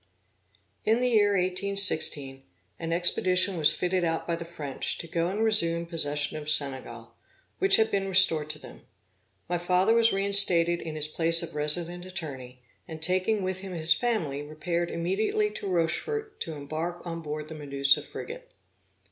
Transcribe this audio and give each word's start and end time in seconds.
_In 0.83 0.99
the 0.99 1.09
year 1.09 1.33
1816, 1.33 2.41
an 2.79 2.91
expedition 2.91 3.55
was 3.55 3.71
fitted 3.75 4.03
out 4.03 4.25
by 4.25 4.35
the 4.35 4.43
French 4.43 4.97
to 4.97 5.07
go 5.07 5.27
and 5.29 5.43
resume 5.43 5.85
possession 5.85 6.37
of 6.37 6.49
Senegal, 6.49 7.13
which 7.59 7.75
had 7.75 7.91
been 7.91 8.07
restored 8.07 8.49
to 8.49 8.57
them. 8.57 8.81
My 9.47 9.59
father 9.59 9.93
was 9.93 10.11
reinstated 10.11 10.81
in 10.81 10.95
his 10.95 11.07
place 11.07 11.43
of 11.43 11.53
resident 11.53 12.03
attorney, 12.05 12.63
and 12.87 12.99
taking 12.99 13.43
with 13.43 13.59
him 13.59 13.73
his 13.73 13.93
family 13.93 14.41
repaired 14.41 14.89
immediately 14.89 15.51
to 15.51 15.67
Rochefort 15.67 16.39
to 16.39 16.53
embark 16.53 17.05
on 17.05 17.21
board 17.21 17.47
the 17.47 17.53
Medusa 17.53 18.01
frigate. 18.01 18.53